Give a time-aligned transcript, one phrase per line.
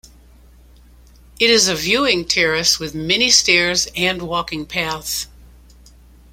[1.39, 5.27] It is a viewing terrace, with many stairs and walking paths.